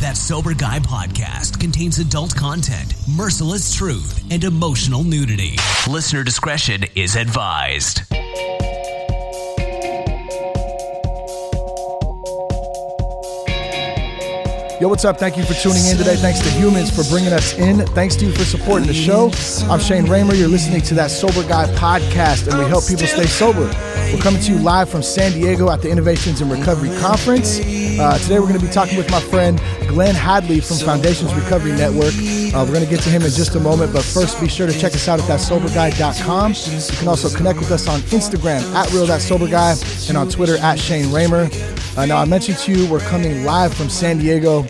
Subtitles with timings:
[0.00, 5.56] That Sober Guy podcast contains adult content, merciless truth, and emotional nudity.
[5.88, 8.02] Listener discretion is advised.
[14.80, 15.18] Yo, what's up?
[15.18, 16.14] Thank you for tuning in today.
[16.14, 17.84] Thanks to Humans for bringing us in.
[17.86, 19.32] Thanks to you for supporting the show.
[19.68, 20.34] I'm Shane Ramer.
[20.34, 23.66] You're listening to that Sober Guy podcast, and we help people stay sober.
[24.12, 27.58] We're coming to you live from San Diego at the Innovations in Recovery Conference.
[28.00, 31.72] Uh, today, we're going to be talking with my friend Glenn Hadley from Foundations Recovery
[31.72, 32.14] Network.
[32.14, 34.68] Uh, we're going to get to him in just a moment, but first, be sure
[34.68, 36.52] to check us out at thatsoberguy.com.
[36.52, 39.74] You can also connect with us on Instagram at real that sober guy
[40.08, 41.48] and on Twitter at Shane Ramer.
[41.98, 44.62] Uh, now, I mentioned to you we're coming live from San Diego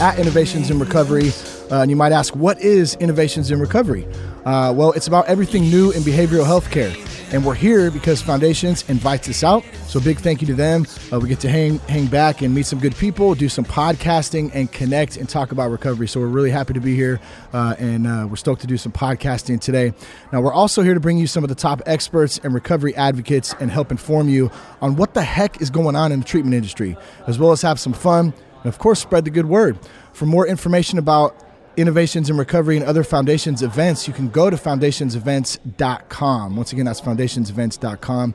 [0.00, 1.30] at Innovations in Recovery.
[1.72, 4.06] Uh, and you might ask, what is Innovations in Recovery?
[4.44, 6.94] Uh, well, it's about everything new in behavioral health care.
[7.32, 9.64] And we're here because Foundations invites us out.
[9.86, 10.86] So big thank you to them.
[11.12, 14.50] Uh, we get to hang hang back and meet some good people, do some podcasting,
[14.54, 16.06] and connect and talk about recovery.
[16.06, 17.20] So we're really happy to be here,
[17.52, 19.92] uh, and uh, we're stoked to do some podcasting today.
[20.32, 23.54] Now we're also here to bring you some of the top experts and recovery advocates
[23.58, 26.96] and help inform you on what the heck is going on in the treatment industry,
[27.26, 28.32] as well as have some fun
[28.64, 29.78] and of course spread the good word.
[30.12, 31.36] For more information about
[31.76, 37.00] innovations in recovery and other foundations events you can go to foundationsevents.com once again that's
[37.00, 38.34] foundationsevents.com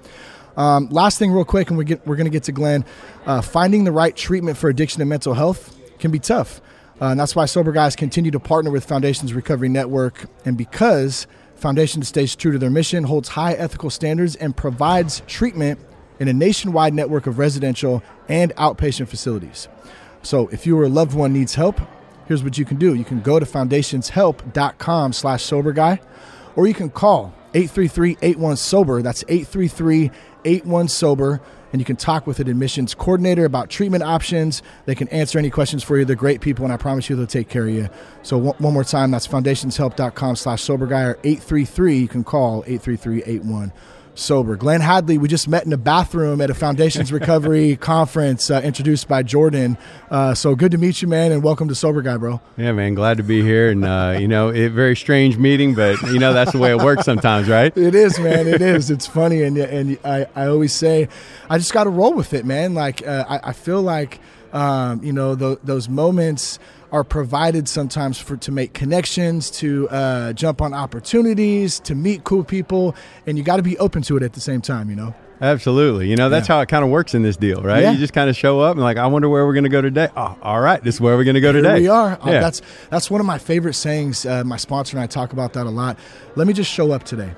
[0.57, 2.83] um, last thing real quick and we get, we're going to get to glenn
[3.25, 6.61] uh, finding the right treatment for addiction and mental health can be tough.
[7.01, 11.27] Uh, and that's why sober guys continue to partner with foundations recovery network and because
[11.55, 15.79] foundation stays true to their mission holds high ethical standards and provides treatment
[16.19, 19.69] in a nationwide network of residential and outpatient facilities.
[20.23, 21.79] So if you or a loved one needs help
[22.29, 22.93] here's what you can do.
[22.93, 25.99] You can go to foundationshelp.com slash sober guy,
[26.55, 29.01] or you can call 833-81-SOBER.
[29.01, 31.41] That's 833-81-SOBER.
[31.71, 34.63] And you can talk with an admissions coordinator about treatment options.
[34.85, 36.05] They can answer any questions for you.
[36.05, 37.89] They're great people, and I promise you they'll take care of you.
[38.23, 43.71] So one, more time, that's foundationshelp.com slash sober guy, or 833, you can call 833-81
[44.19, 44.55] sober.
[44.55, 49.07] Glenn Hadley, we just met in a bathroom at a Foundations Recovery conference uh, introduced
[49.07, 49.77] by Jordan.
[50.11, 52.41] Uh, so good to meet you, man, and welcome to Sober Guy, bro.
[52.57, 53.69] Yeah, man, glad to be here.
[53.69, 56.77] And, uh, you know, a very strange meeting, but, you know, that's the way it
[56.77, 57.75] works sometimes, right?
[57.77, 58.47] It is, man.
[58.47, 58.91] It is.
[58.91, 59.43] It's funny.
[59.43, 61.07] And, and I, I always say,
[61.49, 62.73] I just got to roll with it, man.
[62.73, 64.19] Like, uh, I, I, feel like,
[64.53, 66.59] um, you know, th- those moments–
[66.91, 72.43] are provided sometimes for to make connections, to uh, jump on opportunities, to meet cool
[72.43, 72.95] people,
[73.25, 74.89] and you got to be open to it at the same time.
[74.89, 75.15] You know.
[75.41, 76.09] Absolutely.
[76.09, 76.55] You know, that's yeah.
[76.55, 77.81] how it kind of works in this deal, right?
[77.81, 77.91] Yeah.
[77.91, 79.81] You just kind of show up and like, I wonder where we're going to go
[79.81, 80.09] today.
[80.15, 80.83] Oh, all right.
[80.83, 81.79] This is where we're going to go Here today.
[81.79, 82.11] we are.
[82.11, 82.37] Uh, yeah.
[82.37, 84.25] Uh, that's, that's one of my favorite sayings.
[84.25, 85.97] Uh, my sponsor and I talk about that a lot.
[86.35, 87.31] Let me just show up today.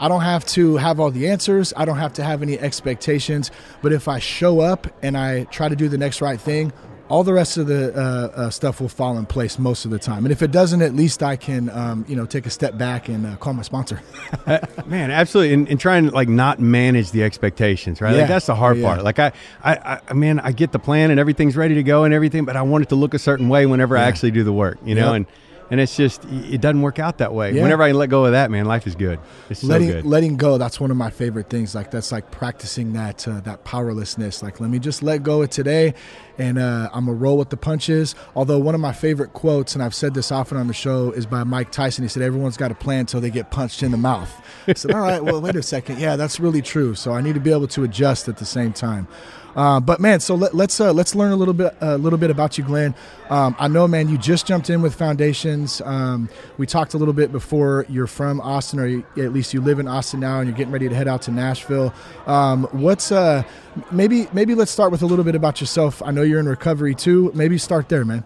[0.00, 1.72] I don't have to have all the answers.
[1.76, 3.52] I don't have to have any expectations.
[3.80, 6.72] But if I show up and I try to do the next right thing,
[7.08, 9.98] all the rest of the uh, uh, stuff will fall in place most of the
[9.98, 10.24] time.
[10.24, 13.08] And if it doesn't, at least I can, um, you know, take a step back
[13.08, 14.00] and uh, call my sponsor.
[14.86, 15.54] man, absolutely.
[15.54, 18.12] And, and trying to like not manage the expectations, right?
[18.12, 18.20] Yeah.
[18.20, 18.86] Like that's the hard yeah.
[18.86, 19.04] part.
[19.04, 22.12] Like I, I, I, mean, I get the plan and everything's ready to go and
[22.12, 24.02] everything, but I want it to look a certain way whenever yeah.
[24.02, 25.12] I actually do the work, you know?
[25.12, 25.16] Yep.
[25.16, 25.26] And,
[25.70, 27.52] and it's just it doesn't work out that way.
[27.52, 27.62] Yeah.
[27.62, 29.18] Whenever I let go of that, man, life is good.
[29.50, 30.06] It's letting, so good.
[30.06, 31.74] Letting go, that's one of my favorite things.
[31.74, 34.42] Like that's like practicing that uh, that powerlessness.
[34.42, 35.94] Like let me just let go of today,
[36.38, 38.14] and uh, I'm gonna roll with the punches.
[38.34, 41.26] Although one of my favorite quotes, and I've said this often on the show, is
[41.26, 42.04] by Mike Tyson.
[42.04, 44.32] He said, "Everyone's got a plan until they get punched in the mouth."
[44.66, 45.98] I said, "All right, well, wait a second.
[45.98, 46.94] Yeah, that's really true.
[46.94, 49.08] So I need to be able to adjust at the same time."
[49.56, 52.18] Uh, but man, so let, us let's, uh, let's learn a little bit a little
[52.18, 52.94] bit about you, Glenn.
[53.30, 55.80] Um, I know, man, you just jumped in with Foundations.
[55.80, 56.28] Um,
[56.58, 57.86] we talked a little bit before.
[57.88, 60.72] You're from Austin, or you, at least you live in Austin now, and you're getting
[60.72, 61.92] ready to head out to Nashville.
[62.26, 63.42] Um, what's uh,
[63.90, 66.02] maybe maybe let's start with a little bit about yourself.
[66.02, 67.32] I know you're in recovery too.
[67.34, 68.24] Maybe start there, man.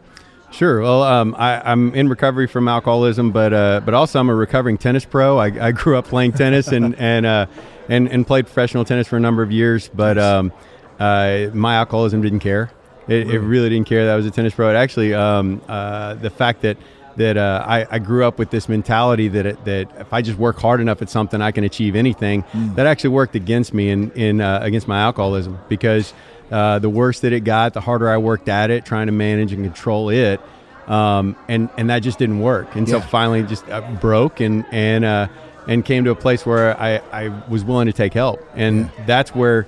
[0.51, 0.81] Sure.
[0.81, 4.79] Well, um, I, am in recovery from alcoholism, but uh, but also I'm a recovering
[4.79, 5.39] tennis pro.
[5.39, 7.47] I, I grew up playing tennis and and, uh,
[7.89, 9.89] and and played professional tennis for a number of years.
[9.95, 10.53] But um,
[11.01, 12.71] uh, my alcoholism didn't care.
[13.09, 13.35] It really?
[13.35, 13.69] it really?
[13.71, 14.71] didn't care that I was a tennis pro.
[14.71, 16.77] It actually, um, uh, the fact that
[17.17, 20.39] that uh, I, I, grew up with this mentality that it, that if I just
[20.39, 22.45] work hard enough at something, I can achieve anything.
[22.45, 22.77] Mm.
[22.77, 26.15] That actually worked against me in in uh, against my alcoholism because
[26.51, 29.53] uh, the worse that it got, the harder I worked at it, trying to manage
[29.53, 30.41] and control it,
[30.87, 32.75] um, and and that just didn't work.
[32.77, 33.01] And yeah.
[33.01, 35.29] so finally, just uh, broke and and uh,
[35.67, 39.05] and came to a place where I I was willing to take help, and yeah.
[39.07, 39.67] that's where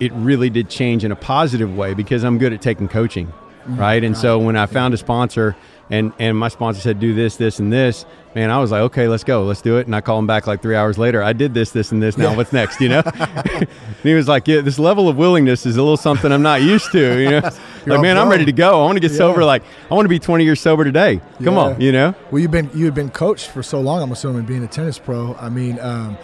[0.00, 3.32] it really did change in a positive way because I'm good at taking coaching.
[3.66, 4.02] right?
[4.04, 5.56] And so when I found a sponsor
[5.90, 8.04] and and my sponsor said do this, this, and this,
[8.34, 9.86] man, I was like, okay, let's go, let's do it.
[9.86, 11.22] And I call him back like three hours later.
[11.22, 12.16] I did this, this, and this.
[12.18, 12.36] Now Yeah.
[12.36, 12.80] what's next?
[12.80, 13.02] You know?
[13.04, 13.68] and
[14.02, 16.90] he was like, yeah, this level of willingness is a little something I'm not used
[16.92, 17.20] to.
[17.20, 17.40] You know?
[17.86, 18.80] like, man, I'm ready to go.
[18.82, 19.18] I want to get Yeah.
[19.18, 19.44] sober.
[19.44, 21.20] Like, I want to be 20 years sober today.
[21.42, 21.60] Come Yeah.
[21.60, 22.14] on, you know?
[22.30, 24.02] Well, you've been you had been coached for so long.
[24.02, 25.34] I'm assuming being a tennis pro.
[25.36, 26.18] I mean, um,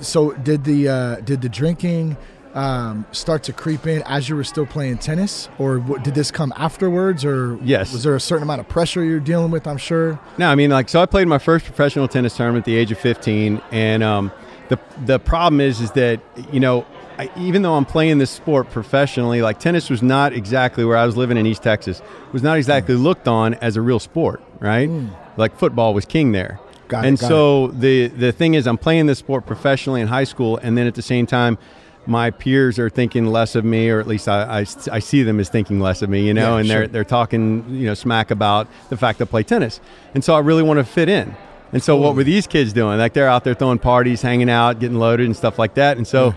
[0.00, 2.16] so did the uh, did the drinking
[2.54, 6.30] um, start to creep in as you were still playing tennis, or what, did this
[6.30, 7.92] come afterwards, or Yes.
[7.92, 9.66] was there a certain amount of pressure you're dealing with?
[9.66, 10.18] I'm sure.
[10.38, 12.92] No, I mean, like, so I played my first professional tennis tournament at the age
[12.92, 14.30] of 15, and um,
[14.68, 16.20] the the problem is, is that
[16.52, 16.86] you know,
[17.18, 21.04] I, even though I'm playing this sport professionally, like tennis was not exactly where I
[21.06, 22.02] was living in East Texas,
[22.32, 24.88] was not exactly looked on as a real sport, right?
[25.36, 26.60] Like football was king there.
[26.86, 30.06] Got it, and got so the the thing is, I'm playing this sport professionally in
[30.06, 31.58] high school, and then at the same time.
[32.06, 35.40] My peers are thinking less of me, or at least I, I, I see them
[35.40, 36.78] as thinking less of me, you know, Yeah, and sure.
[36.80, 39.80] they're they're talking, you know, smack about the fact that I play tennis.
[40.14, 41.34] And so I really want to fit in.
[41.72, 42.98] And so what were these kids doing?
[42.98, 45.96] Like they're out there throwing parties, hanging out, getting loaded and stuff like that.
[45.96, 46.34] And so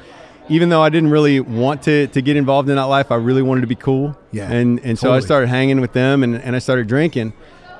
[0.49, 3.41] even though I didn't really want to, to get involved in that life, I really
[3.43, 4.17] wanted to be cool.
[4.31, 7.33] Yeah, And and so I started hanging with them and, and I started drinking.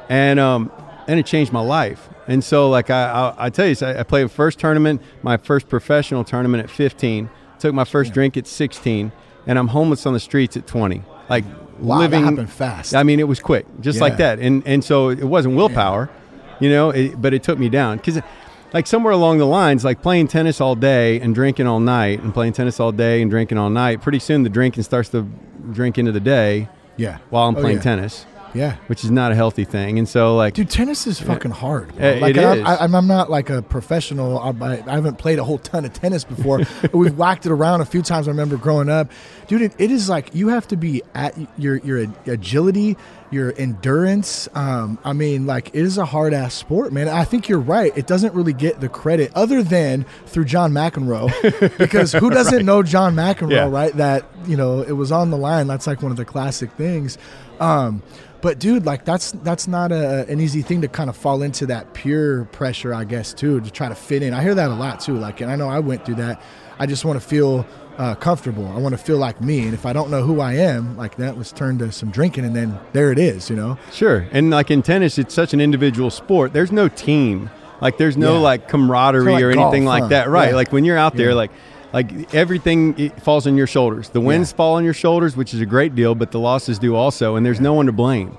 [0.10, 0.72] And um
[1.08, 2.10] and it changed my life.
[2.28, 5.02] And so like I I, I tell you, so I I played the first tournament,
[5.24, 9.12] my first professional tournament at 15, took my first drink at 16,
[9.46, 11.02] and I'm homeless on the streets at 20.
[11.30, 11.44] Like
[11.80, 12.96] Wow, living happened fast.
[12.96, 14.40] I mean, it was quick, just like that.
[14.40, 16.10] And and so it wasn't willpower,
[16.60, 18.20] you know, it, but it took me down because,
[18.74, 22.34] like somewhere along the lines, like playing tennis all day and drinking all night, and
[22.34, 24.02] playing tennis all day and drinking all night.
[24.02, 25.22] Pretty soon, the drinking starts to
[25.72, 26.68] drink into the day
[26.98, 27.18] Yeah.
[27.30, 27.84] while I'm Oh, playing yeah.
[27.84, 28.26] tennis,
[28.58, 28.76] Yeah.
[28.88, 29.98] which is not a healthy thing.
[30.00, 31.92] And so, like, Dude, tennis is fucking hard.
[32.00, 32.66] Uh, Like, it I'm, is.
[32.66, 34.40] I, I'm I'm not like a professional.
[34.40, 34.50] I,
[34.88, 36.62] I haven't played a whole ton of tennis before.
[36.94, 38.28] We've whacked it around a few times.
[38.28, 39.12] I remember growing up,
[39.48, 39.62] dude.
[39.62, 42.98] It, it is like you have to be at your your agility,
[43.32, 44.48] your endurance.
[44.54, 47.08] Um, I mean, like it is a hard ass sport, man.
[47.10, 47.96] I think you're right.
[47.98, 52.84] It doesn't really get the credit other than through John McEnroe, because who doesn't know
[52.84, 53.70] John McEnroe, Yeah.
[53.70, 53.94] right?
[53.94, 55.68] That you know it was on the line.
[55.68, 57.18] That's like one of the classic things.
[57.60, 58.04] Um,
[58.40, 61.66] but dude, like that's that's not a, an easy thing to kind of fall into
[61.68, 64.34] that peer pressure, I guess, too, to try to fit in.
[64.34, 65.18] I hear that a lot too.
[65.18, 66.42] Like, and I know I went through that.
[66.80, 67.66] I just want to feel
[67.98, 68.68] uh, comfortable.
[68.68, 69.62] I want to feel like me.
[69.62, 72.46] And if I don't know who I am, like that, was turned to some drinking,
[72.46, 73.50] and then there it is.
[73.50, 73.78] You know?
[73.92, 74.28] Sure.
[74.32, 76.54] And like in tennis, it's such an individual sport.
[76.54, 77.50] There's no team.
[77.82, 78.40] Like there's no Yeah.
[78.40, 80.10] like camaraderie like or anything golf, like huh?
[80.10, 80.30] that.
[80.30, 80.50] Right.
[80.50, 80.56] Yeah.
[80.56, 81.36] Like when you're out there, Yeah.
[81.36, 81.52] like
[81.94, 84.10] like everything falls on your shoulders.
[84.10, 86.96] The wins fall on your shoulders, which is a great deal, but the losses do
[86.96, 87.36] also.
[87.36, 88.38] And there's no one to blame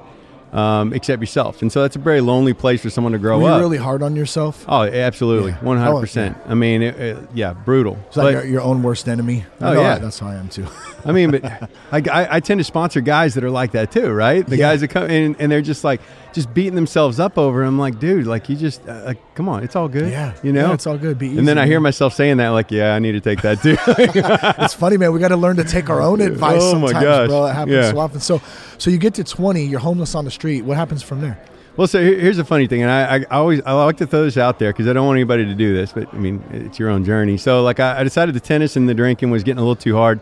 [0.53, 1.61] um, except yourself.
[1.63, 3.61] And so that's a very lonely place for someone to grow Were you up.
[3.61, 4.65] really hard on yourself?
[4.69, 6.37] oh, absolutely, one hundred percent.
[6.47, 7.99] I mean, it, it, yeah, brutal.
[8.09, 9.45] It's like your, your own worst enemy.
[9.61, 9.99] I Oh, yeah.
[9.99, 10.67] That's how I am too.
[11.05, 11.69] I mean, but I,
[12.11, 14.45] I, I tend to sponsor guys that are like that too, right?
[14.47, 14.69] The Yeah.
[14.71, 16.01] guys that come in and they're just like,
[16.39, 17.63] just beating themselves up over.
[17.63, 20.11] I'm like, dude, like you just, uh, like, come on, it's all good.
[20.11, 20.35] Yeah.
[20.43, 21.19] you know, Yeah, it's all good.
[21.19, 23.43] Be And then easy, I hear myself saying that, like, yeah, I need to take
[23.43, 23.77] that too.
[24.63, 25.13] it's funny, man.
[25.13, 27.29] We got to learn to take our own advice Oh, my sometimes, gosh.
[27.29, 27.47] bro.
[27.47, 27.91] It happens Yeah.
[27.91, 28.21] so often.
[28.21, 28.41] So,
[28.79, 30.63] so you get to 20, you're homeless on the street.
[30.63, 31.39] What happens from there?
[31.77, 34.37] well, so here's a funny thing, and I, I always I like to throw this
[34.37, 36.89] out there because I don't want anybody to do this, but I mean, it's your
[36.91, 37.37] own journey.
[37.37, 39.95] So, like, I, I decided the tennis and the drinking was getting a little too
[39.95, 40.19] hard.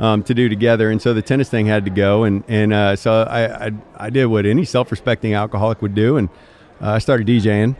[0.00, 2.94] Um, to do together, and so the tennis thing had to go, and and uh,
[2.94, 6.28] so I, I I did what any self-respecting alcoholic would do, and
[6.80, 7.74] uh, I started DJing.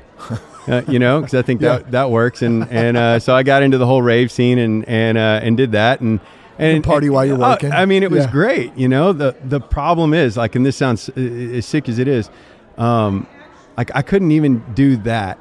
[0.67, 1.91] uh, you know, because I think that Yeah.
[1.91, 5.17] that works, and and uh, so I got into the whole rave scene and and
[5.17, 6.19] uh, and did that, and
[6.59, 7.71] and party while you're uh, working.
[7.71, 8.33] I mean, it was Yeah.
[8.33, 8.77] great.
[8.77, 12.09] You know, the the problem is like, and this sounds uh, as sick as it
[12.09, 12.31] is,
[12.79, 13.29] um,
[13.77, 15.39] like I couldn't even do that.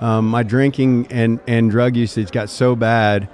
[0.00, 3.28] Um, my drinking and and drug usage got so bad.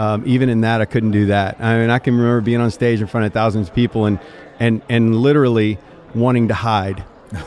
[0.00, 1.60] Um, even in that, I couldn't do that.
[1.60, 4.18] I mean, I can remember being on stage in front of thousands of people and
[4.58, 5.78] and and literally
[6.14, 7.04] wanting to hide.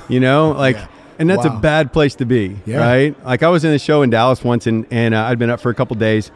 [0.07, 0.75] You know, like.
[0.77, 0.87] Yeah.
[1.19, 1.57] And that's Wow.
[1.57, 2.77] a bad place to be, Yeah.
[2.79, 3.25] right?
[3.25, 5.59] Like I was in a show in Dallas once, and, and uh, I'd been up
[5.61, 6.31] for a couple days,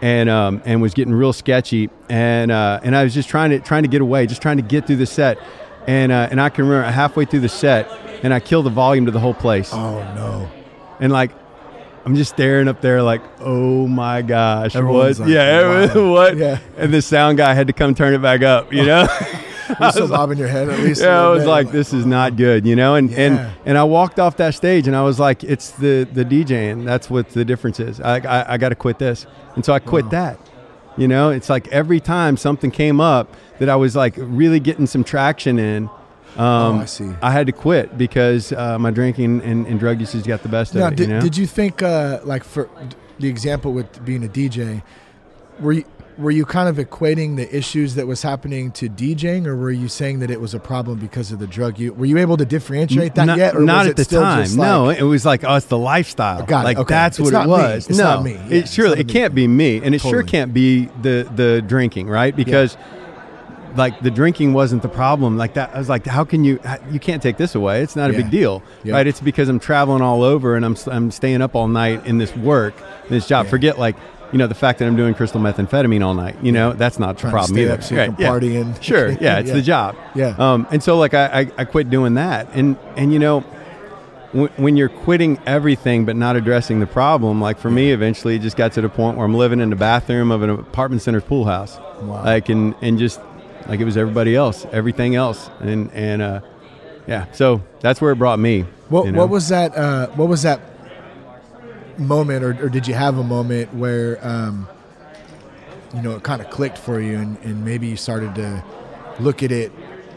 [0.00, 3.60] and um, and was getting real sketchy, and uh, and I was just trying to
[3.60, 5.38] trying to get away, just trying to get through the set,
[5.86, 7.90] and uh, and I can remember halfway through the set,
[8.22, 10.48] and I killed the volume to the whole place, Oh no.
[10.98, 11.30] and like
[12.04, 15.28] I'm just staring up there, like, oh my gosh, Everyone's what?
[15.28, 16.10] like, yeah, wow.
[16.12, 16.36] what?
[16.36, 16.58] Yeah.
[16.76, 19.06] And the sound guy had to come turn it back up, you know.
[19.80, 21.00] You're still bobbing your head at least.
[21.00, 21.48] yeah, I was bit.
[21.48, 22.96] like, this is not good, you know.
[22.96, 23.18] And Yeah.
[23.20, 26.84] and and I walked off that stage, and I was like, it's the the DJing.
[26.84, 28.00] That's what the difference is.
[28.00, 30.10] I I, I got to quit this, and so I quit Wow.
[30.10, 30.38] that.
[30.98, 34.86] You know, it's like every time something came up that I was like really getting
[34.86, 35.88] some traction in.
[36.36, 37.10] Um, Oh, I see.
[37.20, 40.74] I had to quit because uh, my drinking and, and drug usage got the best
[40.74, 40.96] Now, of it.
[40.96, 41.20] did, you know?
[41.20, 42.68] did you think, uh, like, for
[43.18, 44.82] the example with being a DJ,
[45.60, 45.84] were you
[46.18, 49.88] were you kind of equating the issues that was happening to DJing, or were you
[49.88, 51.92] saying that it was a problem because of the drug use?
[51.92, 54.20] Were you able to differentiate that not, yet, or not was at it the still
[54.22, 54.44] time.
[54.44, 56.44] just no, it was like, oh, it's the lifestyle.
[56.44, 56.94] Got it, like okay.
[56.94, 57.88] that's It's what it was.
[57.88, 58.32] It's no, not me.
[58.34, 59.12] Yeah, it surely it me.
[59.12, 62.34] can't be me, and it sure can't be the the drinking, right?
[62.34, 62.76] Because.
[63.76, 65.36] Like the drinking wasn't the problem.
[65.38, 66.60] Like that, I was like, "How can you?
[66.90, 67.82] You can't take this away.
[67.82, 68.18] It's not a Yeah.
[68.22, 68.94] big deal, Yeah.
[68.94, 69.06] right?
[69.06, 72.36] It's because I'm traveling all over and I'm I'm staying up all night in this
[72.36, 72.74] work,
[73.08, 73.46] this job.
[73.46, 73.50] Yeah.
[73.50, 73.96] Forget like
[74.32, 76.36] you know the fact that I'm doing crystal methamphetamine all night.
[76.42, 77.72] You know that's not the to problem either.
[77.72, 78.28] up so you can yeah.
[78.28, 79.94] party and- sure, yeah, it's the job.
[80.14, 80.34] Yeah.
[80.38, 83.40] Um, and so like I, I I quit doing that, and and you know
[84.32, 88.42] when, when you're quitting everything but not addressing the problem, like for me, eventually it
[88.42, 91.20] just got to the point where I'm living in the bathroom of an apartment center
[91.20, 92.24] pool house, Wow.
[92.24, 93.20] like and and just
[93.68, 96.40] like it was everybody else, everything else, and and uh,
[97.06, 98.62] yeah, so that's where it brought me.
[98.88, 99.18] What, you know?
[99.18, 99.76] what was that?
[99.76, 100.60] Uh, what was that
[101.98, 104.68] moment, or, or did you have a moment where um,
[105.94, 108.64] you know it kind of clicked for you, and, and maybe you started to
[109.20, 109.72] look at it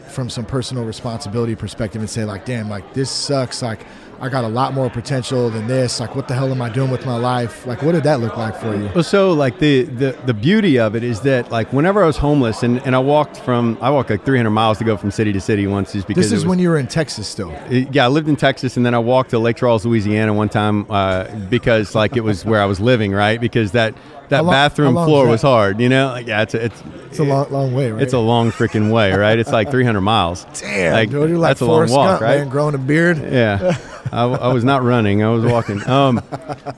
[0.08, 3.62] from some personal responsibility perspective and say, like, damn, like this sucks.
[3.62, 3.86] Like
[4.18, 6.00] I got a lot more potential than this.
[6.00, 7.66] Like, what the hell am I doing with my life?
[7.66, 8.90] Like, what did that look like for you?
[8.94, 12.16] Well, so like the, the the beauty of it is that like whenever I was
[12.16, 15.32] homeless and, and I walked from I walked like 300 miles to go from city
[15.34, 17.50] to city once just because This is was- when you were in Texas still.
[17.70, 20.48] It- yeah, I lived in Texas, and then I walked to Lake Charles, Louisiana, one
[20.48, 23.40] time uh, because like it was where I was living, right?
[23.40, 23.94] Because that
[24.30, 25.30] that long- bathroom floor that?
[25.30, 26.08] was hard, you know.
[26.08, 28.02] Like, yeah, it's a, it's It's a long, long way, right?
[28.02, 29.38] it's a long freaking way, right?
[29.38, 30.46] It's like 300 miles.
[30.60, 32.38] damn, like, dude, you're like that's a long walk, Gump, right?
[32.38, 33.18] man, growing a beard.
[33.18, 33.76] Yeah,
[34.12, 35.86] I, I was not running; I was walking.
[35.88, 36.22] Um,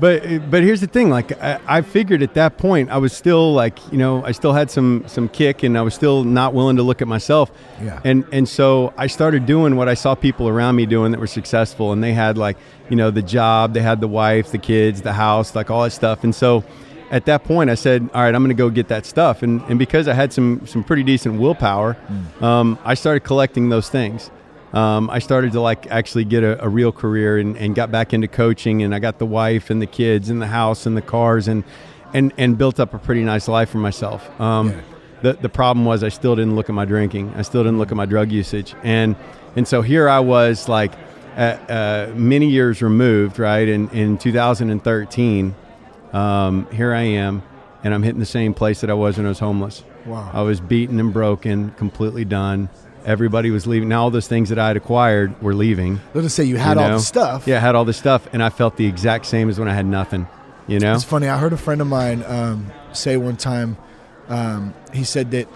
[0.01, 3.53] but but here's the thing: like I, I figured at that point, I was still
[3.53, 6.77] like you know I still had some some kick, and I was still not willing
[6.77, 7.51] to look at myself.
[7.83, 8.01] Yeah.
[8.05, 11.27] And and so I started doing what I saw people around me doing that were
[11.27, 12.57] successful, and they had like
[12.91, 15.91] you know the job, they had the wife, the kids, the house, like all that
[15.93, 16.65] stuff, and so.
[17.11, 19.63] At that point, I said, "All right, I'm going to go get that stuff." And,
[19.69, 21.97] and because I had some some pretty decent willpower,
[22.41, 24.31] um, I started collecting those things
[24.73, 28.13] um, I started to like actually get a, a real career and, and got back
[28.13, 31.03] into coaching and I got the wife and the kids and the house and the
[31.03, 31.65] cars and
[32.13, 34.29] and, and built up a pretty nice life for myself.
[34.41, 34.81] Um, Yeah.
[35.23, 37.33] the, the problem was I still didn't look at my drinking.
[37.37, 38.75] I still didn't look at my drug usage.
[38.83, 39.17] And
[39.57, 40.93] and so here I was like
[41.37, 43.67] uh, uh, many years removed, right?
[43.69, 45.55] In, in 2013,
[46.13, 47.43] um, here I am
[47.85, 49.85] and I'm hitting the same place that I was when I was homeless.
[50.07, 50.31] Wow.
[50.33, 52.69] I was beaten and broken, completely done.
[53.05, 53.89] Everybody was leaving.
[53.89, 56.01] Now all those things that I had acquired were leaving.
[56.15, 56.97] Let's just say you had you all know?
[56.97, 57.47] the stuff.
[57.47, 59.75] Yeah, I had all this stuff, and I felt the exact same as when I
[59.75, 60.27] had nothing.
[60.67, 60.95] You know?
[60.95, 61.29] It's funny.
[61.29, 63.79] I heard a friend of mine um, say one time.
[64.29, 65.49] Um, he said that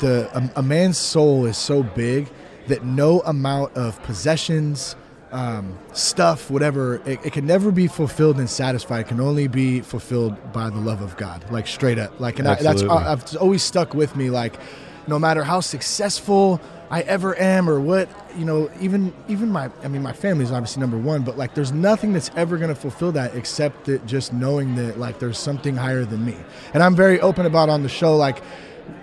[0.00, 2.28] the a, a man's soul is so big
[2.66, 4.96] that no amount of possessions,
[5.32, 9.00] um, stuff, whatever, it, it can never be fulfilled and satisfied.
[9.00, 12.18] It can only be fulfilled by the love of God, like straight up.
[12.20, 12.82] Like, and I, that's.
[12.82, 14.30] I, I've always stuck with me.
[14.30, 14.58] Like,
[15.06, 16.60] no matter how successful
[16.90, 20.52] I ever am, or what you know, even even my I mean, my family is
[20.52, 24.06] obviously number one, but like, there's nothing that's ever going to fulfill that except that
[24.06, 26.36] just knowing that like there's something higher than me.
[26.74, 28.42] And I'm very open about on the show, like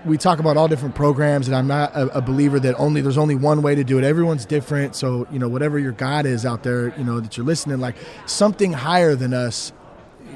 [0.05, 3.17] we talk about all different programs, and I'm not a, a believer that only there's
[3.17, 4.03] only one way to do it.
[4.03, 7.45] Everyone's different, so you know whatever your God is out there, you know that you're
[7.45, 9.73] listening, like something higher than us.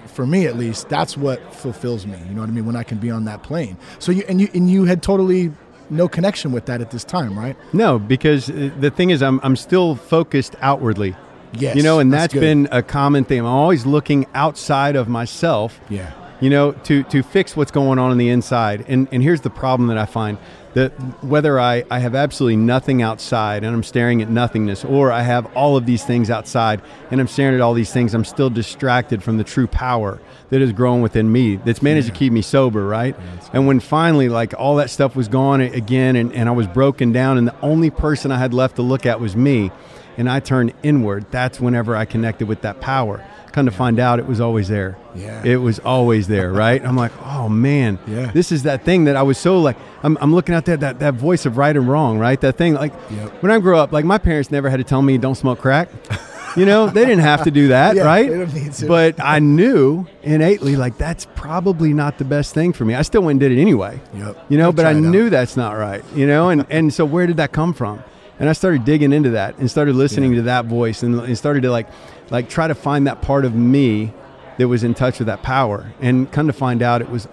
[0.08, 2.18] For me, at least, that's what fulfills me.
[2.28, 2.66] You know what I mean?
[2.66, 3.78] When I can be on that plane.
[4.00, 5.54] So you and you and you had totally
[5.90, 7.56] no connection with that at this time, right?
[7.74, 11.16] No, because uh, the thing is, I'm I'm still focused outwardly.
[11.54, 13.46] Yes, You know, and that's that's been a common theme.
[13.46, 15.80] I'm always looking outside of myself.
[15.90, 16.12] Yeah.
[16.42, 18.84] You know, to to fix what's going on on the inside.
[18.88, 20.38] And and here's the problem that I find
[20.74, 20.92] that
[21.24, 25.46] whether I, I have absolutely nothing outside and I'm staring at nothingness, or I have
[25.56, 29.22] all of these things outside and I'm staring at all these things, I'm still distracted
[29.22, 30.20] from the true power
[30.50, 33.16] that has grown within me that's managed to keep me sober, right?
[33.54, 37.12] and when finally, like, all that stuff was gone again and, and I was broken
[37.12, 39.72] down, and the only person I had left to look at was me,
[40.18, 43.26] and I turned inward, that's whenever I connected with that power.
[43.52, 44.98] Come to find out, it was always there.
[45.14, 45.44] Yeah.
[45.44, 46.84] It was always there, right?
[46.86, 48.32] I'm like, oh man, Yeah.
[48.32, 51.00] this is that thing that I was so like, I'm, I'm looking at that, that
[51.00, 52.40] that voice of right and wrong, right?
[52.42, 53.44] That thing, like Yep.
[53.44, 55.90] when I grew up, like my parents never had to tell me don't smoke crack.
[56.58, 58.30] You know, they didn't have to do that, Yeah, right?
[58.30, 58.86] they don't need to.
[58.86, 62.94] But I knew innately, like that's probably not the best thing for me.
[62.94, 64.02] I still went and did it anyway.
[64.14, 64.48] Yep.
[64.50, 65.04] You know, I'll but I it out.
[65.04, 66.04] knew that's not right.
[66.14, 68.04] You know, and and so where did that come from?
[68.38, 70.40] And I started digging into that and started listening Yeah.
[70.40, 71.88] to that voice and, and started to like
[72.32, 74.12] like try to find that part of me
[74.58, 75.94] that was in touch with that power.
[76.00, 77.28] And come to find out, it was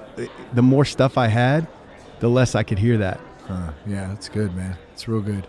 [0.52, 1.66] the more stuff I had,
[2.20, 3.20] the less I could hear that.
[3.46, 4.76] Huh, yeah, that's good, man.
[4.92, 5.46] It's real good.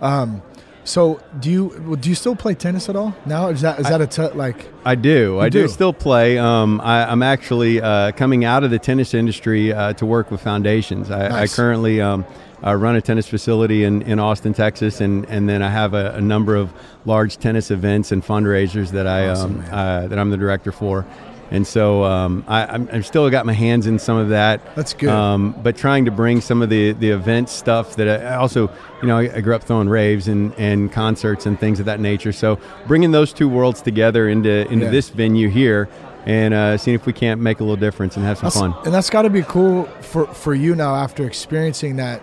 [0.00, 0.42] Um,
[0.84, 3.48] So do you do you still play tennis at all now?
[3.48, 4.68] Is that is that a t- like?
[4.84, 5.40] I do.
[5.40, 5.62] I do.
[5.62, 5.68] do?
[5.68, 6.38] still play.
[6.38, 10.42] Um, I, I'm actually uh, coming out of the tennis industry uh, to work with
[10.42, 11.10] foundations.
[11.10, 11.52] I, Nice.
[11.52, 12.26] I currently um,
[12.64, 16.12] uh, run a tennis facility in, in Austin, Texas, and, and then I have a,
[16.12, 16.72] a number of
[17.04, 21.06] large tennis events and fundraisers that I Awesome, um, uh, that I'm the director for.
[21.54, 24.74] And so um, I, I'm, I'm still got my hands in some of that.
[24.74, 25.08] That's good.
[25.08, 28.68] Um, but trying to bring some of the, the event stuff that I also,
[29.00, 32.00] you know, I, I grew up throwing raves and, and concerts and things of that
[32.00, 32.32] nature.
[32.32, 32.58] So
[32.88, 34.90] bringing those two worlds together into into Yeah.
[34.90, 35.88] this venue here
[36.26, 38.74] and uh, seeing if we can't make a little difference and have some That's- fun.
[38.86, 42.20] And that's got to be cool for for you now after experiencing that.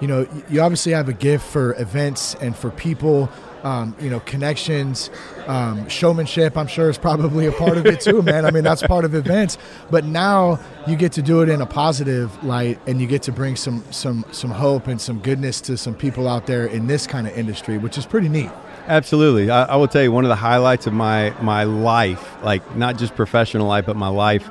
[0.00, 3.28] You know, you obviously have a gift for events and for people.
[3.62, 5.08] Um, you know, connections,
[5.46, 6.56] um, showmanship.
[6.56, 8.44] I'm sure is probably a part of it too, man.
[8.44, 9.58] I mean, that's part of events.
[9.90, 13.32] But now you get to do it in a positive light, and you get to
[13.32, 17.06] bring some some some hope and some goodness to some people out there in this
[17.06, 18.50] kind of industry, which is pretty neat.
[18.86, 19.48] Absolutely.
[19.48, 22.98] I, I will tell you one of the highlights of my my life, like not
[22.98, 24.48] just professional life, but my life,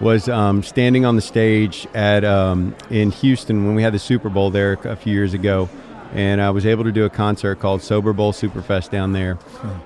[0.00, 4.28] was um, standing on the stage at um, in Houston when we had the Super
[4.28, 5.68] Bowl there a few years ago,
[6.14, 9.38] and I was able to do a concert called Sober Bowl Superfest down there,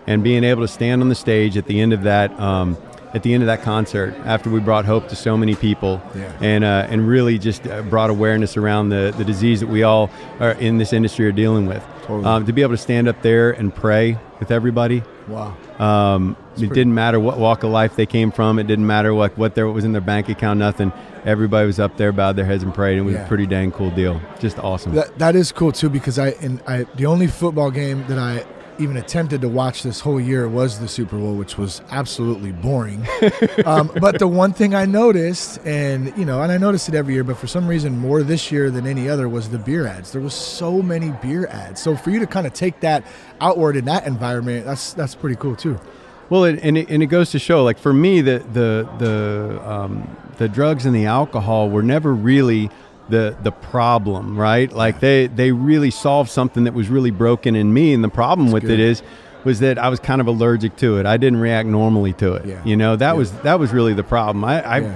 [0.06, 2.38] and being able to stand on the stage at the end of that.
[2.38, 2.76] Um,
[3.14, 6.32] at the end of that concert, after we brought hope to so many people, Yeah.
[6.40, 10.08] and uh, and really just uh, brought awareness around the, the disease that we all
[10.40, 11.84] are in this industry are dealing with.
[12.02, 12.24] Totally.
[12.24, 15.54] Um, to be able to stand up there and pray with everybody, Wow.
[15.78, 18.58] um, it pretty- didn't matter what walk of life they came from.
[18.58, 20.58] It didn't matter what what there was in their bank account.
[20.58, 20.92] Nothing.
[21.24, 22.98] Everybody was up there, bowed their heads and prayed.
[22.98, 23.24] It was Yeah.
[23.24, 24.20] a pretty dang cool deal.
[24.40, 24.94] Just awesome.
[24.94, 28.44] That that is cool too because I and I the only football game that I
[28.82, 33.06] even attempted to watch this whole year was the Super Bowl, which was absolutely boring.
[33.64, 37.14] um, but the one thing I noticed, and you know, and I noticed it every
[37.14, 40.12] year, but for some reason more this year than any other, was the beer ads.
[40.12, 41.80] There was so many beer ads.
[41.80, 43.04] So for you to kind of take that
[43.40, 45.80] outward in that environment, that's that's pretty cool too.
[46.28, 49.70] Well, it, and it, and it goes to show, like for me, the the the
[49.70, 52.70] um, the drugs and the alcohol were never really
[53.08, 54.72] the the problem, right?
[54.72, 58.50] Like they they really solved something that was really broken in me, and the problem
[58.52, 58.72] with good.
[58.72, 59.02] it is
[59.44, 61.06] was that I was kind of allergic to it.
[61.06, 62.46] I didn't react normally to it.
[62.46, 62.62] Yeah.
[62.64, 63.18] You know, that Yeah.
[63.18, 64.44] was that was really the problem.
[64.44, 64.94] I, I Yeah.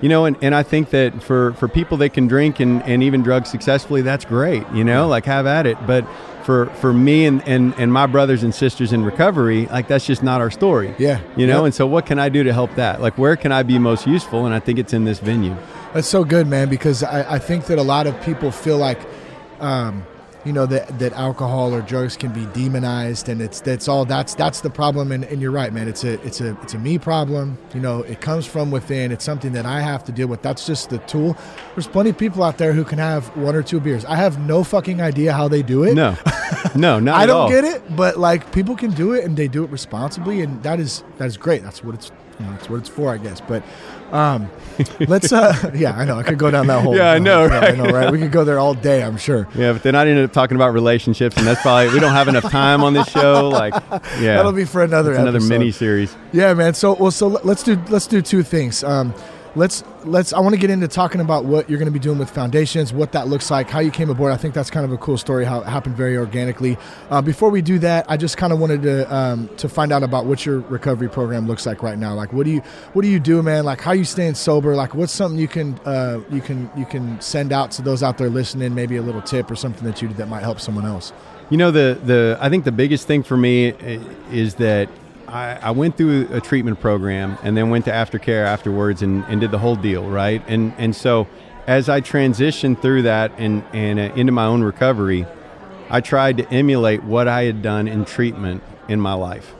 [0.00, 3.02] you know, and, and I think that for, for people that can drink and, and
[3.02, 5.76] even drug successfully, that's great, you know, like have at it.
[5.84, 6.06] But
[6.48, 10.22] for, for me and, and, and my brothers and sisters in recovery, like that's just
[10.22, 10.94] not our story.
[10.96, 11.20] Yeah.
[11.36, 11.64] You know, Yep.
[11.66, 13.02] and so what can I do to help that?
[13.02, 14.46] Like where can I be most useful?
[14.46, 15.54] And I think it's in this venue.
[15.92, 18.98] That's so good, man, because I, I think that a lot of people feel like,
[19.60, 20.06] um,
[20.44, 24.34] you know, that, that alcohol or drugs can be demonized, and it's that's all that's
[24.34, 25.12] that's the problem.
[25.12, 25.88] And, and you're right, man.
[25.88, 27.58] It's a it's a it's a me problem.
[27.74, 29.10] You know, it comes from within.
[29.12, 30.42] It's something that I have to deal with.
[30.42, 31.36] That's just the tool.
[31.74, 34.04] There's plenty of people out there who can have one or two beers.
[34.04, 35.94] I have no fucking idea how they do it.
[35.94, 36.16] No,
[36.74, 37.48] no, not I don't all.
[37.48, 40.78] get it, but like people can do it and they do it responsibly, and that
[40.78, 41.62] is that is great.
[41.62, 43.40] That's what it's you know, that's what it's for, I guess.
[43.40, 43.62] But
[44.12, 44.50] um,
[45.00, 46.96] let's uh, yeah, I know I could go down that hole.
[46.96, 47.76] Yeah, I know, I right?
[47.76, 48.10] know, right?
[48.12, 49.48] We could go there all day, I'm sure.
[49.54, 52.28] Yeah, but then I ended up talking about relationships, and that's probably we don't have
[52.28, 53.48] enough time on this show.
[53.48, 53.74] Like,
[54.20, 56.16] yeah, That'll be for another another mini series.
[56.32, 56.74] Yeah, man.
[56.74, 58.84] So well, so let- let's do let's do two things.
[58.84, 59.12] Um,
[59.54, 60.32] let's let's.
[60.32, 62.92] I want to get into talking about what you're going to be doing with foundations,
[62.92, 64.32] what that looks like, how you came aboard.
[64.32, 66.76] I think that's kind of a cool story, how it happened very organically.
[67.10, 70.02] Uh, before we do that, I just kind of wanted to um, to find out
[70.02, 72.14] about what your recovery program looks like right now.
[72.14, 72.60] Like, what do you
[72.92, 73.64] what do you do, man?
[73.64, 74.74] Like, how you staying sober?
[74.74, 78.18] Like, what's something you can uh, you can you can send out to those out
[78.18, 78.74] there listening?
[78.74, 81.12] Maybe a little tip or something that you did that might help someone else.
[81.50, 83.68] You know, the the I think the biggest thing for me
[84.30, 84.88] is that
[85.28, 89.40] I, I went through a treatment program and then went to aftercare afterwards and, and
[89.40, 90.42] did the whole deal, right?
[90.48, 91.26] And and so
[91.66, 95.26] as I transitioned through that and and uh, into my own recovery,
[95.90, 99.54] I tried to emulate what I had done in treatment in my life.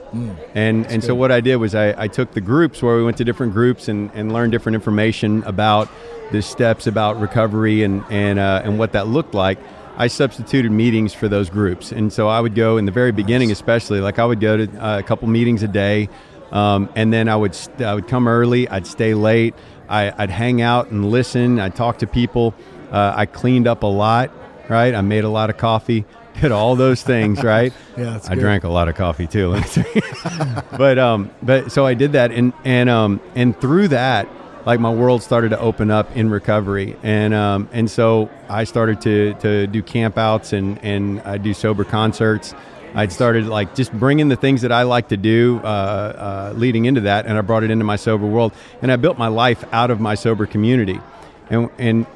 [0.54, 3.18] and and so what I did was I, I took the groups where we went
[3.18, 5.90] to different groups and, and learned different information about
[6.32, 9.58] the steps about recovery and and uh, and what that looked like.
[9.98, 13.50] I substituted meetings for those groups, and so I would go in the very beginning,
[13.50, 16.08] especially like I would go to uh, a couple meetings a day,
[16.52, 19.54] um, and then I would st- I would come early, I'd stay late,
[19.88, 22.54] I, I'd hang out and listen, I'd talk to people,
[22.92, 24.30] uh, I cleaned up a lot,
[24.68, 24.94] right?
[24.94, 26.04] I made a lot of coffee,
[26.40, 27.72] did all those things, right?
[27.98, 28.42] Yeah, that's I good.
[28.42, 29.48] drank a lot of coffee too.
[29.48, 30.62] Let me tell you.
[30.78, 34.28] but um, but so I did that, and and um, and through that,
[34.68, 39.00] like my world started to open up in recovery, and um, and so I started
[39.00, 42.54] to to do campouts and and I do sober concerts.
[42.94, 46.84] I'd started like just bringing the things that I like to do, uh, uh, leading
[46.84, 48.52] into that, and I brought it into my sober world,
[48.82, 51.00] and I built my life out of my sober community,
[51.48, 52.06] and and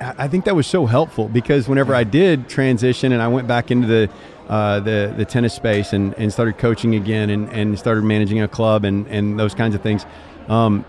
[0.00, 3.70] I think that was so helpful because whenever I did transition and I went back
[3.70, 4.10] into the
[4.48, 8.48] uh, the the tennis space and, and started coaching again and, and started managing a
[8.48, 10.04] club and, and those kinds of things,
[10.48, 10.84] um,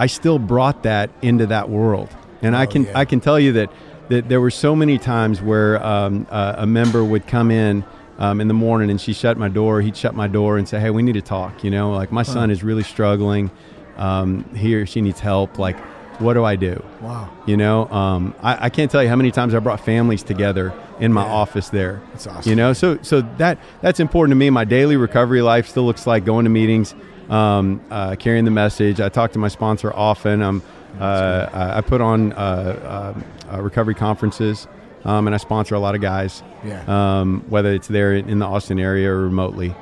[0.00, 2.08] I still brought that into that world.
[2.42, 2.98] And I Oh, can yeah.
[2.98, 3.70] I can tell you that
[4.08, 7.84] that there were so many times where um, uh, a member would come in
[8.18, 9.80] um, in the morning and she shut my door.
[9.82, 12.22] He'd shut my door and say, "Hey, we need to talk." You know, like my
[12.24, 13.50] son is really struggling.
[13.98, 15.58] Um, he or she needs help.
[15.58, 15.78] Like,
[16.20, 16.82] what do I do?
[17.02, 17.28] Wow.
[17.46, 20.72] You know, um, I, I can't tell you how many times I brought families together
[20.98, 21.32] in my Yeah.
[21.42, 22.00] office there.
[22.12, 22.48] That's awesome.
[22.50, 24.48] You know, so so that that's important to me.
[24.50, 26.94] My daily recovery life still looks like going to meetings,
[27.30, 29.00] um, uh, carrying the message.
[29.00, 30.42] I talk to my sponsor often.
[30.42, 30.62] Um,
[30.98, 34.66] uh, I put on uh, uh, uh, recovery conferences,
[35.04, 36.42] um, and I sponsor a lot of guys.
[36.64, 36.82] Yeah.
[36.88, 39.74] Um, whether it's there in the Austin area or remotely.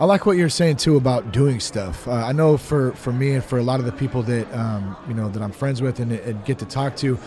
[0.00, 2.08] I like what you're saying too about doing stuff.
[2.08, 4.96] Uh, I know for for me and for a lot of the people that um,
[5.08, 7.18] you know that I'm friends with and, and get to talk to,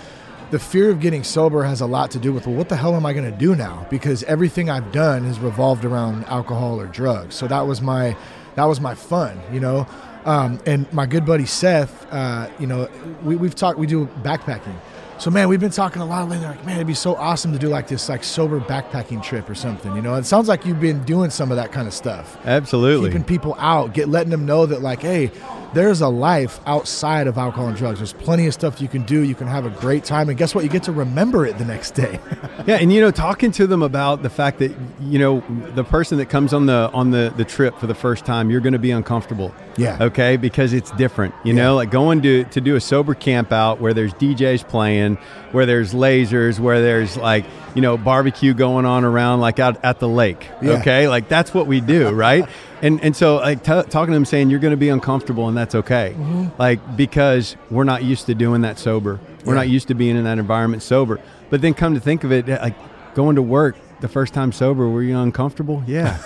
[0.50, 2.96] the fear of getting sober has a lot to do with well, what the hell
[2.96, 3.86] am I going to do now?
[3.90, 7.36] Because everything I've done has revolved around alcohol or drugs.
[7.36, 8.16] So that was my
[8.56, 9.88] that was my fun, you know.
[10.26, 12.89] Um, and my good buddy Seth, uh, you know,
[13.24, 13.78] we, we've talked.
[13.78, 14.76] We do backpacking.
[15.20, 16.46] So man, we've been talking a lot lately.
[16.48, 19.56] Like, man, it'd be so awesome to do like this like sober backpacking trip or
[19.56, 19.96] something.
[19.96, 23.10] You know, it sounds like you've been doing some of that kind of stuff Absolutely.
[23.10, 25.32] keeping people out, get letting them know that like, hey,
[25.74, 28.00] there's a life outside of alcohol and drugs.
[28.00, 29.22] There's plenty of stuff you can do.
[29.22, 30.64] You can have a great time, and guess what?
[30.64, 32.20] You get to remember it the next day.
[32.66, 35.44] Yeah, and you know, talking to them about the fact that you know
[35.76, 38.62] the person that comes on the on the the trip for the first time, you're
[38.62, 39.54] going to be uncomfortable.
[39.76, 39.98] Yeah.
[40.00, 41.36] Okay, because it's different.
[41.44, 45.16] You know, like going to to do a sober camp out where there's DJs playing,
[45.52, 47.44] where there's lasers, where there's like
[47.76, 50.48] you know barbecue going on around like out at the lake.
[50.62, 50.80] Yeah.
[50.80, 52.48] Okay, like that's what we do, right?
[52.84, 55.58] And and so like t- talking to them saying you're going to be uncomfortable and
[55.58, 56.50] that's okay, mm-hmm.
[56.60, 59.19] like because we're not used to doing that sober.
[59.46, 59.62] We're Yeah.
[59.62, 61.19] not used to being in that environment sober.
[61.50, 62.76] But then come to think of it, like
[63.15, 65.82] going to work the first time sober, were you uncomfortable?
[65.88, 66.20] Yeah,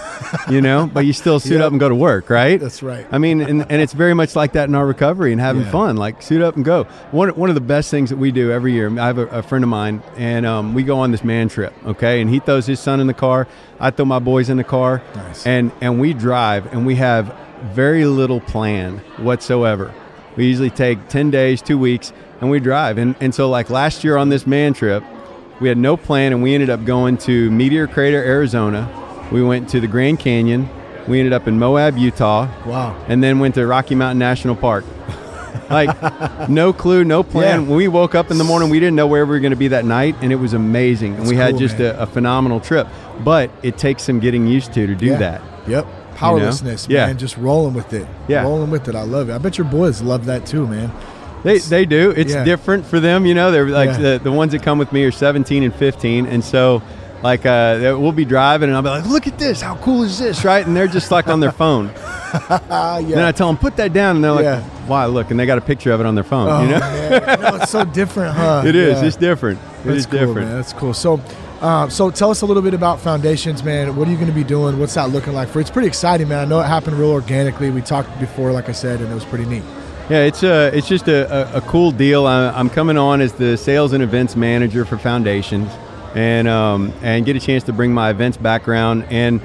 [0.49, 1.61] you know, but you still suit Yep.
[1.61, 2.59] up and go to work, right?
[2.59, 3.05] That's right.
[3.11, 5.71] I mean, and, and it's very much like that in our recovery and having Yeah.
[5.71, 5.95] fun.
[5.95, 6.83] Like suit up and go.
[7.11, 8.89] One one of the best things that we do every year.
[8.99, 11.73] I have a, a friend of mine, and um, we go on this man trip.
[11.85, 13.47] Okay, and he throws his son in the car.
[13.79, 15.45] I throw my boys in the car, Nice.
[15.47, 17.33] and and we drive, and we have
[17.73, 19.93] very little plan whatsoever.
[20.35, 22.11] We usually take ten days, two weeks,
[22.41, 22.97] and we drive.
[22.97, 25.03] And and so like last year on this man trip,
[25.59, 28.89] we had no plan, and we ended up going to Meteor Crater, Arizona.
[29.31, 30.69] We went to the Grand Canyon.
[31.07, 32.95] We ended up in Moab, Utah Wow.
[33.07, 34.83] and then went to Rocky Mountain National Park.
[35.69, 37.61] Like, no clue, no plan.
[37.63, 37.67] Yeah.
[37.67, 39.57] When we woke up in the morning, we didn't know where we were going to
[39.57, 41.11] be that night, and it was amazing.
[41.13, 42.87] and That's we had just a, a phenomenal trip.
[43.23, 45.17] But it takes some getting used to to do Yeah.
[45.17, 45.41] that.
[45.67, 45.87] Yep.
[46.15, 47.07] Powerlessness, Yeah.
[47.07, 47.17] man.
[47.17, 48.07] Just rolling with it.
[48.27, 48.43] Yeah.
[48.43, 48.95] Rolling with it.
[48.95, 49.33] I love it.
[49.33, 50.91] I bet your boys love that too, man.
[51.43, 52.11] They, they do.
[52.11, 52.43] It's Yeah.
[52.43, 53.51] different for them, you know.
[53.51, 53.97] They're like Yeah.
[53.97, 56.81] the, the ones that come with me are 17 and 15, and so
[57.23, 59.59] like uh, we'll be driving, and I'll be like, "Look at this!
[59.61, 60.65] How cool is this?" Right?
[60.65, 61.91] And they're just like on their phone.
[62.69, 63.19] Ah, Then.
[63.19, 64.61] I tell them, "Put that down," and they're like, Yeah.
[64.85, 65.05] "Why?
[65.05, 66.49] Look!" And they got a picture of it on their phone.
[66.49, 66.79] Oh, you know.
[67.49, 68.63] No, it's so different, huh?
[68.65, 68.99] it is.
[68.99, 69.07] Yeah.
[69.07, 69.59] It's different.
[69.59, 70.47] It That's is cool, different.
[70.49, 70.55] man.
[70.57, 70.93] That's cool.
[70.93, 71.21] So,
[71.61, 73.95] uh, so tell us a little bit about Foundations, man.
[73.95, 74.77] What are you going to be doing?
[74.77, 75.61] What's that looking like for?
[75.61, 76.39] It's pretty exciting, man.
[76.39, 77.69] I know it happened real organically.
[77.69, 79.63] We talked before, like I said, and it was pretty neat.
[80.09, 82.25] Yeah, it's a it's just a, a, a cool deal.
[82.25, 85.69] I, I'm coming on as the sales and events manager for Foundations,
[86.15, 89.41] and um, and get a chance to bring my events background and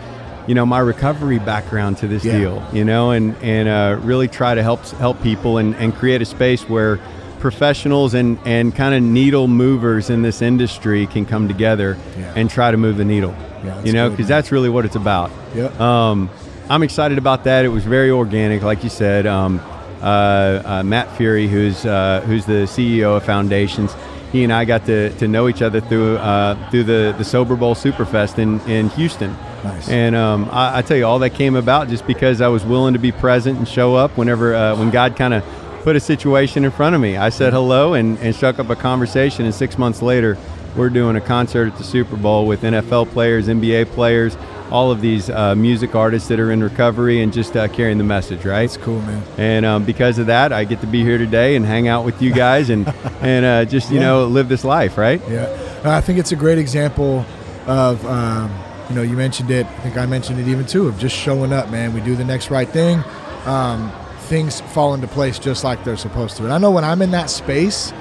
[0.46, 2.38] you know my recovery background to this Yeah.
[2.38, 2.66] deal.
[2.72, 6.24] You know, and and uh, really try to help help people and, and create a
[6.24, 7.00] space where
[7.40, 12.34] professionals and and kind of needle movers in this industry can come together Yeah.
[12.36, 13.34] and try to move the needle.
[13.64, 15.32] Yeah, you know, because that's really what it's about.
[15.56, 15.80] Yep.
[15.80, 16.30] Um,
[16.70, 17.64] I'm excited about that.
[17.64, 19.26] It was very organic, like you said.
[19.26, 19.71] Um, uh, uh,
[20.02, 23.94] Matt Feehery, who's uh, who's the CEO of Foundations,
[24.32, 27.54] he and I got to, to know each other through uh, through the, the Sober
[27.54, 29.36] Bowl Superfest in, in Houston.
[29.62, 29.88] Nice.
[29.88, 32.94] And um, I, I tell you, all that came about just because I was willing
[32.94, 35.44] to be present and show up whenever uh, when God kind of
[35.82, 37.16] put a situation in front of me.
[37.16, 40.38] I said hello and, and struck up a conversation, and six months later,
[40.76, 44.36] we're doing a concert at the Super Bowl with NFL players, NBA players,
[44.72, 48.04] all of these uh, music artists that are in recovery and just uh, carrying the
[48.04, 48.62] message, right?
[48.62, 49.22] It's cool, man.
[49.36, 52.22] And um, because of that, I get to be here today and hang out with
[52.22, 52.88] you guys and
[53.20, 54.06] and uh, just you Yeah.
[54.06, 55.20] know live this life, right?
[55.28, 55.46] Yeah,
[55.84, 57.24] I think it's a great example
[57.66, 58.50] of, um,
[58.88, 59.66] you know, you mentioned it.
[59.66, 61.92] I think I mentioned it even too of just showing up, man.
[61.94, 63.04] We do the next right thing.
[63.44, 66.44] Um, things fall into place just like they're supposed to.
[66.44, 67.92] And I know when I'm in that space,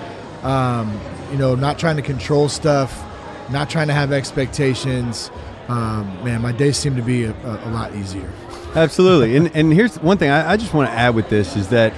[0.43, 0.97] um,
[1.31, 3.03] you know, not trying to control stuff,
[3.51, 5.29] not trying to have expectations.
[5.71, 8.29] Um, man, my days seem to be a, a, a lot easier.
[8.75, 9.35] Absolutely.
[9.37, 11.91] and and here's one thing I, I just want to add with this is that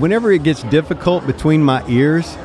[0.00, 2.36] whenever it gets difficult between my ears,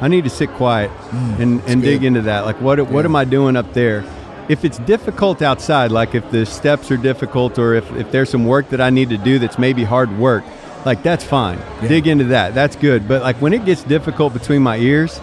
[0.00, 0.90] I need to sit quiet
[1.38, 2.44] and, and dig into that.
[2.46, 3.04] Like what what Yeah.
[3.10, 4.04] am I doing up there?
[4.48, 8.44] if it's difficult outside, like if the steps are difficult or if, if there's some
[8.46, 10.42] work that I need to do that's maybe hard work,
[10.84, 11.56] like that's fine.
[11.82, 11.86] Yeah.
[11.88, 12.52] Dig into that.
[12.52, 13.06] That's good.
[13.06, 15.20] But like when it gets difficult between my ears,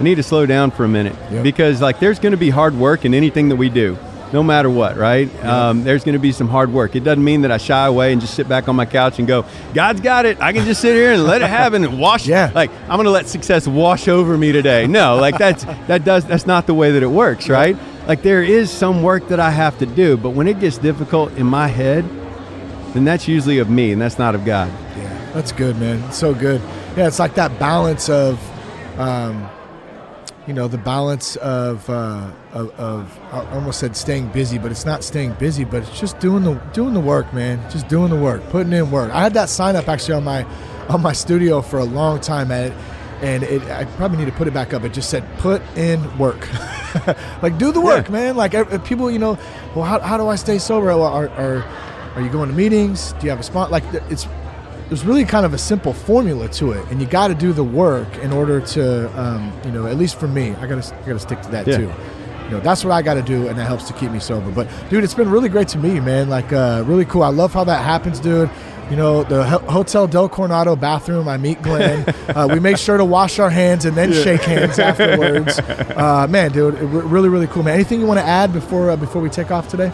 [0.00, 1.42] I need to slow down for a minute Yep.
[1.42, 3.98] because like there's going to be hard work in anything that we do,
[4.32, 5.28] no matter what, right?
[5.44, 6.96] Um, there's going to be some hard work.
[6.96, 9.28] It doesn't mean that I shy away and just sit back on my couch and
[9.28, 10.40] go, God's got it.
[10.40, 12.26] I can just sit here and let it happen and wash.
[12.26, 12.50] Yeah.
[12.54, 14.86] Like I'm going to let success wash over me today.
[14.86, 17.76] No, like that's that does that's not the way that it works, right?
[18.08, 21.32] Like there is some work that I have to do, but when it gets difficult
[21.36, 22.04] in my head,
[22.94, 24.72] then that's usually of me and that's not of God.
[24.96, 26.02] Yeah, that's good, man.
[26.04, 26.62] It's so good.
[26.96, 28.40] Yeah, it's like that balance of,
[28.98, 29.48] um,
[30.50, 34.84] you know, the balance of, uh, of, of I almost said staying busy, but it's
[34.84, 37.60] not staying busy, but it's just doing the doing the work, man.
[37.70, 39.12] Just doing the work, putting in work.
[39.12, 40.42] I had that sign up actually on my
[40.88, 42.72] on my studio for a long time at it,
[43.22, 44.82] and it, I probably need to put it back up.
[44.82, 46.48] It just said put in work.
[47.42, 48.12] like do the work, Yeah.
[48.12, 48.36] man.
[48.36, 48.50] Like
[48.84, 49.38] people, you know,
[49.76, 50.86] well, how, how do I stay sober?
[50.86, 51.62] Well, are, are
[52.16, 53.12] are you going to meetings?
[53.20, 53.70] Do you have a spot?
[53.70, 54.26] Like it's
[54.90, 57.64] there's really kind of a simple formula to it, and you got to do the
[57.64, 61.18] work in order to, um, you know, at least for me, I gotta I gotta
[61.20, 61.76] stick to that Yeah.
[61.78, 61.92] too.
[62.46, 64.50] You know, that's what I got to do, and that helps to keep me sober.
[64.50, 66.28] But dude, it's been really great to meet you, man.
[66.28, 67.22] Like, uh, really cool.
[67.22, 68.50] I love how that happens, dude.
[68.90, 71.28] You know, the Ho- Hotel Del Coronado bathroom.
[71.28, 72.04] I meet Glenn.
[72.34, 75.60] uh, we make sure to wash our hands and then shake hands afterwards.
[76.00, 77.74] Uh, man, dude, it, really, really cool, man.
[77.74, 79.92] Anything you want to add before uh, before we take off today?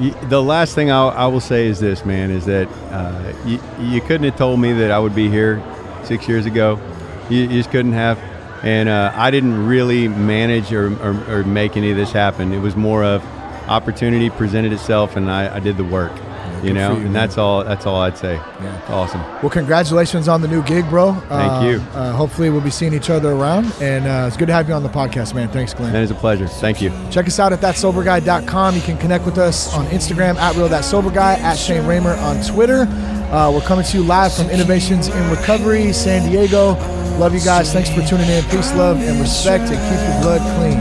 [0.00, 4.00] The last thing I'll, I will say is this, man, is that uh, you, you
[4.00, 5.62] couldn't have told me that I would be here
[6.04, 6.80] six years ago.
[7.28, 8.18] You, you just couldn't have.
[8.62, 12.52] And uh, I didn't really manage or, or, or make any of this happen.
[12.54, 13.22] It was more of
[13.68, 16.12] opportunity presented itself, and I, I did the work.
[16.60, 17.64] Good you know, you, and that's all.
[17.64, 18.34] That's all I'd say.
[18.34, 18.84] Yeah.
[18.88, 19.20] Awesome.
[19.42, 21.14] Well, congratulations on the new gig, bro.
[21.28, 21.80] Thank you.
[21.92, 24.74] Uh, hopefully, we'll be seeing each other around, and uh, it's good to have you
[24.74, 25.48] on the podcast, man.
[25.48, 25.92] Thanks, Glenn.
[25.92, 26.46] That is a pleasure.
[26.46, 26.90] Thank you.
[27.10, 28.74] Check us out at thatsoberguy.com.
[28.74, 32.16] You can connect with us on Instagram at real that sober guy at Shane Ramer
[32.18, 32.82] on Twitter.
[33.30, 36.74] Uh, we're coming to you live from Innovations in Recovery, San Diego.
[37.18, 37.72] Love you guys.
[37.72, 38.42] Thanks for tuning in.
[38.44, 40.80] Peace, love, and respect, and keep your blood clean.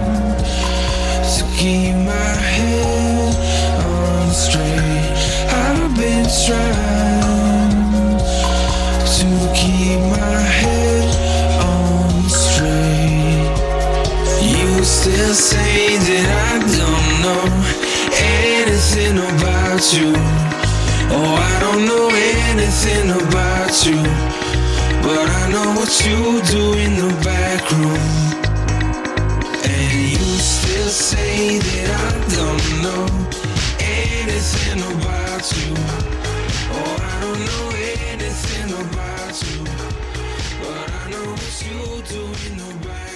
[1.37, 4.98] to keep my head on straight.
[5.99, 8.19] I've been trying
[9.19, 11.09] to keep my head
[11.59, 13.51] on straight.
[14.39, 17.43] You still say that I don't know
[18.15, 20.15] anything about you.
[21.11, 22.07] Oh, I don't know
[22.47, 23.99] anything about you.
[25.03, 28.07] But I know what you do in the back room.
[29.67, 33.03] And you still say that I don't know
[33.81, 35.73] anything about you.
[36.75, 37.69] Oh, I don't know
[38.11, 39.63] anything about you.
[40.59, 43.08] But I know what you do in the